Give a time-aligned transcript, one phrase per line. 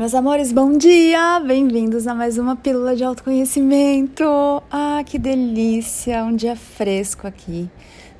[0.00, 1.38] Meus amores, bom dia!
[1.40, 4.24] Bem-vindos a mais uma pílula de autoconhecimento.
[4.70, 6.24] Ah, que delícia!
[6.24, 7.68] Um dia fresco aqui.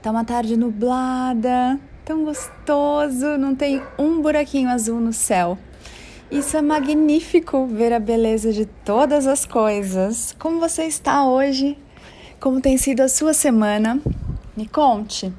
[0.03, 5.57] Tá uma tarde nublada, tão gostoso, não tem um buraquinho azul no céu.
[6.31, 10.37] Isso é magnífico ver a beleza de todas as coisas.
[10.39, 11.79] Como você está hoje?
[12.39, 13.99] Como tem sido a sua semana?
[14.55, 15.33] Me conte.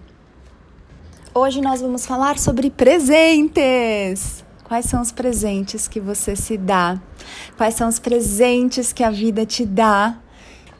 [1.35, 4.43] Hoje nós vamos falar sobre presentes.
[4.71, 6.97] Quais são os presentes que você se dá?
[7.57, 10.17] Quais são os presentes que a vida te dá?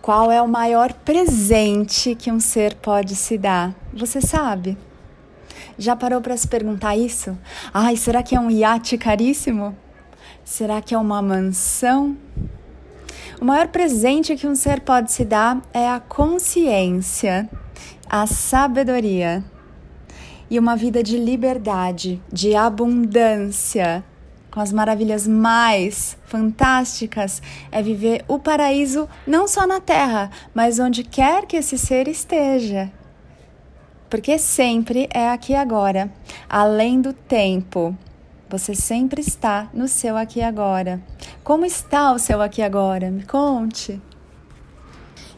[0.01, 3.75] Qual é o maior presente que um ser pode se dar?
[3.93, 4.77] Você sabe?
[5.77, 7.37] Já parou para se perguntar isso?
[7.73, 9.75] Ai, será que é um iate caríssimo?
[10.45, 12.15] Será que é uma mansão?
[13.41, 17.49] O maior presente que um ser pode se dar é a consciência,
[18.09, 19.43] a sabedoria
[20.51, 24.03] e uma vida de liberdade, de abundância,
[24.51, 27.41] com as maravilhas mais fantásticas,
[27.71, 32.91] é viver o paraíso não só na Terra, mas onde quer que esse ser esteja.
[34.09, 36.11] Porque sempre é aqui agora,
[36.49, 37.97] além do tempo.
[38.49, 41.01] Você sempre está no seu aqui agora.
[41.45, 43.09] Como está o seu aqui agora?
[43.09, 44.01] Me conte.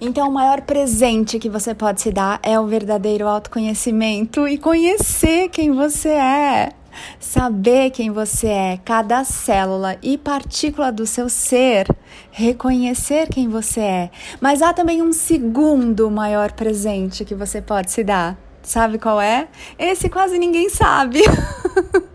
[0.05, 5.47] Então, o maior presente que você pode se dar é o verdadeiro autoconhecimento e conhecer
[5.47, 6.73] quem você é.
[7.17, 11.87] Saber quem você é, cada célula e partícula do seu ser,
[12.31, 14.11] reconhecer quem você é.
[14.41, 18.37] Mas há também um segundo maior presente que você pode se dar.
[18.61, 19.47] Sabe qual é?
[19.79, 21.21] Esse quase ninguém sabe.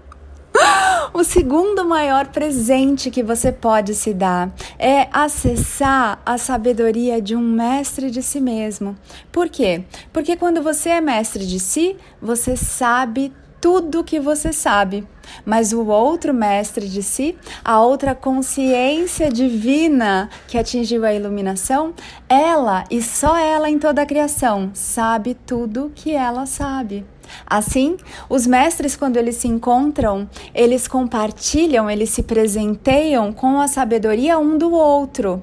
[1.19, 7.41] O segundo maior presente que você pode se dar é acessar a sabedoria de um
[7.41, 8.97] mestre de si mesmo.
[9.33, 9.83] Por quê?
[10.13, 15.09] Porque quando você é mestre de si, você sabe tudo que você sabe.
[15.45, 21.95] Mas o outro mestre de si, a outra consciência divina que atingiu a iluminação,
[22.29, 27.05] ela e só ela em toda a criação sabe tudo que ela sabe.
[27.47, 27.97] Assim,
[28.29, 34.57] os mestres, quando eles se encontram, eles compartilham, eles se presenteiam com a sabedoria um
[34.57, 35.43] do outro.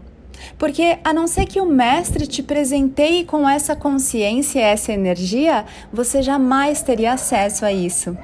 [0.58, 6.22] Porque a não ser que o mestre te presenteie com essa consciência, essa energia, você
[6.22, 8.18] jamais teria acesso a isso.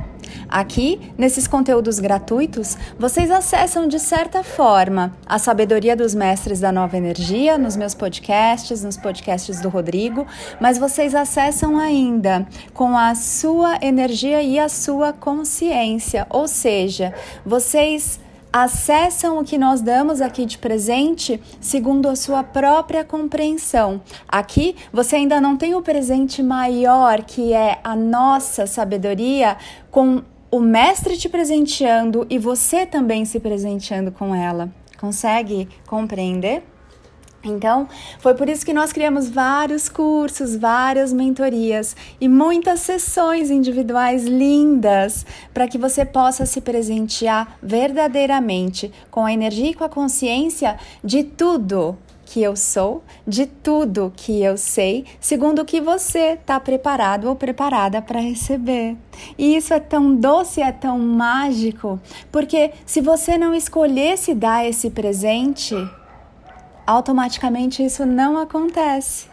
[0.50, 6.98] Aqui, nesses conteúdos gratuitos, vocês acessam de certa forma a sabedoria dos mestres da nova
[6.98, 10.26] energia nos meus podcasts, nos podcasts do Rodrigo,
[10.60, 17.14] mas vocês acessam ainda com a sua energia e a sua consciência, ou seja,
[17.46, 18.20] vocês
[18.52, 24.02] acessam o que nós damos aqui de presente segundo a sua própria compreensão.
[24.28, 29.58] Aqui você ainda não tem o presente maior, que é a nossa sabedoria,
[29.90, 34.70] com o mestre te presenteando e você também se presenteando com ela.
[35.00, 36.64] Consegue compreender?
[37.44, 37.88] Então,
[38.20, 45.26] foi por isso que nós criamos vários cursos, várias mentorias e muitas sessões individuais lindas
[45.54, 51.24] para que você possa se presentear verdadeiramente com a energia e com a consciência de
[51.24, 51.98] tudo
[52.32, 57.36] que eu sou, de tudo que eu sei, segundo o que você está preparado ou
[57.36, 58.96] preparada para receber.
[59.38, 62.00] E isso é tão doce, é tão mágico,
[62.32, 65.76] porque se você não escolhesse dar esse presente,
[66.86, 69.28] automaticamente isso não acontece.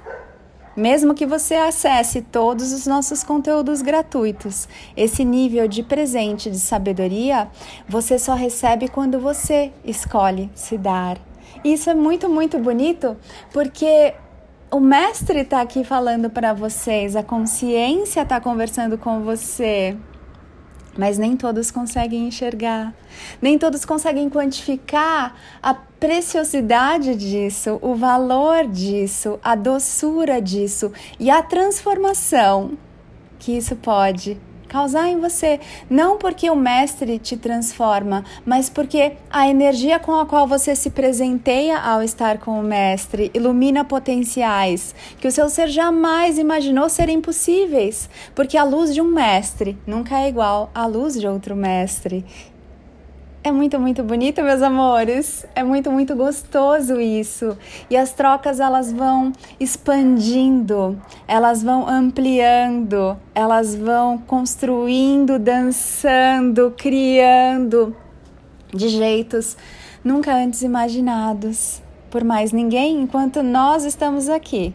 [0.77, 7.49] Mesmo que você acesse todos os nossos conteúdos gratuitos, esse nível de presente de sabedoria
[7.89, 11.19] você só recebe quando você escolhe se dar
[11.65, 13.17] isso é muito, muito bonito
[13.53, 14.15] porque
[14.71, 19.97] o mestre está aqui falando para vocês, a consciência está conversando com você.
[20.99, 22.93] Mas nem todos conseguem enxergar,
[23.41, 31.41] nem todos conseguem quantificar a preciosidade disso, o valor disso, a doçura disso e a
[31.41, 32.77] transformação
[33.39, 34.37] que isso pode
[34.69, 35.59] causar em você,
[35.89, 40.91] não porque o mestre te transforma, mas porque a energia com a qual você se
[40.91, 47.21] presenteia ao estar com o mestre ilumina potenciais que o seu ser jamais imaginou serem
[47.21, 52.25] possíveis, porque a luz de um mestre nunca é igual à luz de outro mestre.
[53.43, 55.47] É muito, muito bonito, meus amores.
[55.55, 57.57] É muito, muito gostoso isso.
[57.89, 67.97] E as trocas elas vão expandindo, elas vão ampliando, elas vão construindo, dançando, criando
[68.75, 69.57] de jeitos
[70.05, 74.75] nunca antes imaginados por mais ninguém, enquanto nós estamos aqui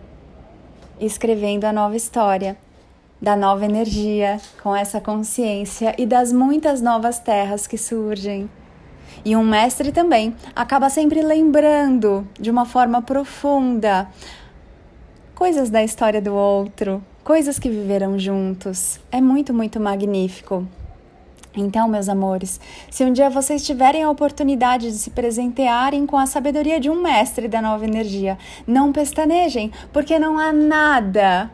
[1.00, 2.56] escrevendo a nova história
[3.24, 8.50] da nova energia, com essa consciência e das muitas novas terras que surgem.
[9.24, 14.10] E um mestre também acaba sempre lembrando de uma forma profunda
[15.34, 19.00] coisas da história do outro, coisas que viveram juntos.
[19.10, 20.68] É muito, muito magnífico.
[21.56, 22.60] Então, meus amores,
[22.92, 27.02] se um dia vocês tiverem a oportunidade de se presentearem com a sabedoria de um
[27.02, 28.38] mestre da nova energia,
[28.68, 31.50] não pestanejem, porque não há nada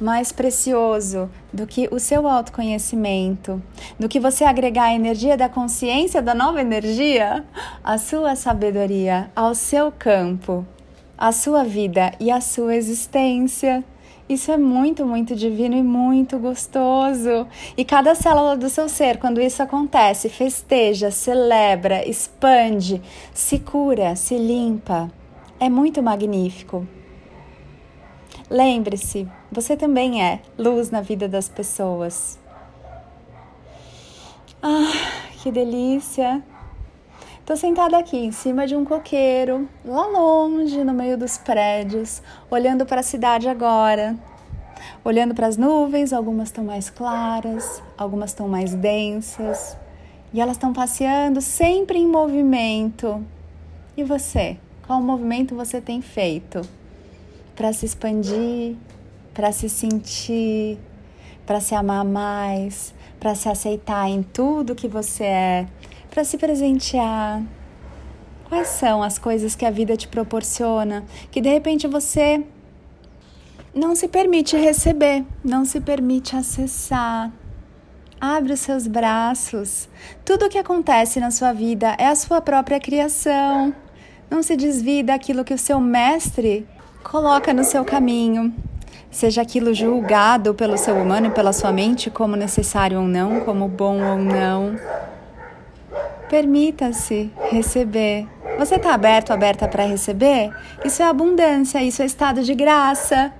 [0.00, 3.62] mais precioso do que o seu autoconhecimento,
[3.98, 7.44] do que você agregar a energia da consciência da nova energia,
[7.82, 10.66] a sua sabedoria ao seu campo,
[11.16, 13.84] a sua vida e a sua existência.
[14.26, 17.46] Isso é muito, muito divino e muito gostoso.
[17.76, 23.02] E cada célula do seu ser, quando isso acontece, festeja, celebra, expande,
[23.34, 25.10] se cura, se limpa.
[25.60, 26.86] É muito magnífico.
[28.50, 32.38] Lembre-se, você também é luz na vida das pessoas.
[34.62, 34.92] Ah,
[35.42, 36.42] que delícia!
[37.46, 42.84] Tô sentada aqui em cima de um coqueiro, lá longe, no meio dos prédios, olhando
[42.84, 44.14] para a cidade agora.
[45.02, 49.74] Olhando para as nuvens, algumas estão mais claras, algumas estão mais densas,
[50.34, 53.24] e elas estão passeando sempre em movimento.
[53.96, 54.58] E você?
[54.86, 56.60] Qual movimento você tem feito
[57.54, 58.76] para se expandir,
[59.32, 60.78] para se sentir,
[61.46, 65.66] para se amar mais, para se aceitar em tudo que você é?
[66.14, 67.42] para se presentear.
[68.48, 72.44] Quais são as coisas que a vida te proporciona que de repente você
[73.74, 77.32] não se permite receber, não se permite acessar?
[78.20, 79.88] Abre os seus braços.
[80.24, 83.74] Tudo o que acontece na sua vida é a sua própria criação.
[84.30, 86.64] Não se desvie daquilo que o seu mestre
[87.04, 88.52] coloca no seu caminho.
[89.10, 93.68] Seja aquilo julgado pelo seu humano e pela sua mente como necessário ou não, como
[93.68, 94.76] bom ou não.
[96.28, 98.26] Permita-se receber.
[98.58, 100.50] Você está aberto, aberta para receber?
[100.84, 103.32] Isso é abundância, isso é estado de graça.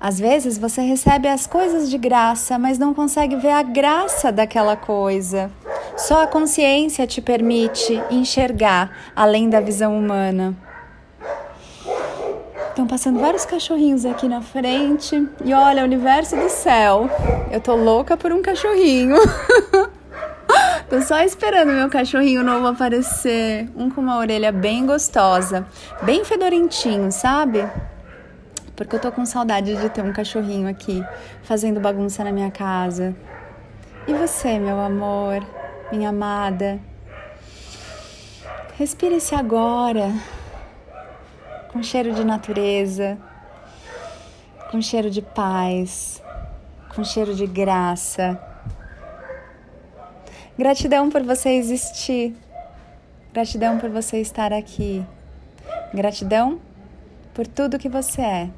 [0.00, 4.76] Às vezes você recebe as coisas de graça, mas não consegue ver a graça daquela
[4.76, 5.50] coisa.
[5.96, 10.67] Só a consciência te permite enxergar além da visão humana.
[12.78, 15.28] Estão passando vários cachorrinhos aqui na frente.
[15.44, 17.10] E olha, universo do céu.
[17.50, 19.16] Eu tô louca por um cachorrinho.
[20.88, 23.68] Tô só esperando meu cachorrinho novo aparecer.
[23.74, 25.66] Um com uma orelha bem gostosa,
[26.02, 27.68] bem fedorentinho, sabe?
[28.76, 31.04] Porque eu tô com saudade de ter um cachorrinho aqui
[31.42, 33.12] fazendo bagunça na minha casa.
[34.06, 35.44] E você, meu amor,
[35.90, 36.78] minha amada?
[38.78, 40.12] Respire-se agora
[41.68, 43.18] com cheiro de natureza,
[44.70, 46.22] com cheiro de paz,
[46.94, 48.38] com cheiro de graça
[50.58, 52.34] Gratidão por você existir.
[53.32, 55.06] Gratidão por você estar aqui.
[55.94, 56.60] Gratidão
[57.32, 58.50] por tudo que você é.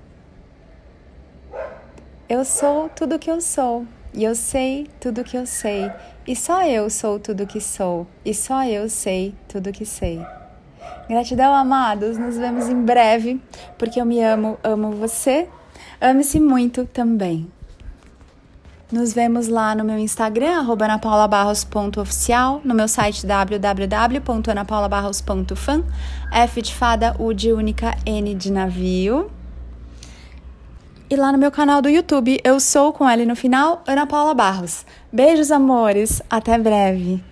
[2.26, 3.84] Eu sou tudo que eu sou.
[4.14, 5.92] E eu sei tudo que eu sei.
[6.26, 8.06] E só eu sou tudo que sou.
[8.24, 10.24] E só eu sei tudo que sei.
[11.08, 12.18] Gratidão, amados.
[12.18, 13.40] Nos vemos em breve.
[13.76, 15.48] Porque eu me amo, amo você.
[16.00, 17.50] Ame-se muito também.
[18.92, 25.84] Nos vemos lá no meu Instagram, anapaulabarros.oficial, no meu site www.anapaulabarros.fan,
[26.32, 29.30] F de fada, U de única, N de navio.
[31.08, 34.34] E lá no meu canal do YouTube, eu sou com L no final, Ana Paula
[34.34, 34.84] Barros.
[35.12, 37.22] Beijos, amores, até breve.